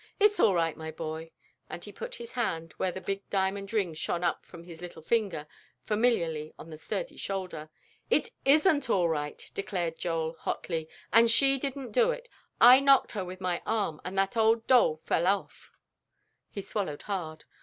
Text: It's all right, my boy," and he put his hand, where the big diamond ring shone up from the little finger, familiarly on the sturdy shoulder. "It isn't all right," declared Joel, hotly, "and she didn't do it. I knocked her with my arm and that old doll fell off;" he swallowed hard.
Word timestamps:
It's 0.19 0.39
all 0.39 0.55
right, 0.55 0.75
my 0.75 0.89
boy," 0.89 1.29
and 1.69 1.83
he 1.85 1.91
put 1.91 2.15
his 2.15 2.31
hand, 2.31 2.73
where 2.77 2.91
the 2.91 2.99
big 2.99 3.21
diamond 3.29 3.71
ring 3.71 3.93
shone 3.93 4.23
up 4.23 4.43
from 4.47 4.65
the 4.65 4.75
little 4.77 5.03
finger, 5.03 5.45
familiarly 5.85 6.55
on 6.57 6.71
the 6.71 6.77
sturdy 6.79 7.17
shoulder. 7.17 7.69
"It 8.09 8.31
isn't 8.43 8.89
all 8.89 9.07
right," 9.07 9.47
declared 9.53 9.99
Joel, 9.99 10.33
hotly, 10.39 10.89
"and 11.13 11.29
she 11.29 11.59
didn't 11.59 11.91
do 11.91 12.09
it. 12.09 12.27
I 12.59 12.79
knocked 12.79 13.11
her 13.11 13.23
with 13.23 13.41
my 13.41 13.61
arm 13.63 14.01
and 14.03 14.17
that 14.17 14.35
old 14.35 14.65
doll 14.65 14.95
fell 14.97 15.27
off;" 15.27 15.71
he 16.49 16.63
swallowed 16.63 17.03
hard. 17.03 17.45